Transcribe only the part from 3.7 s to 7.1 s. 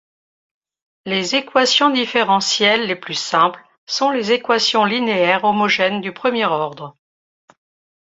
sont les équations linéaires homogènes du premier ordre.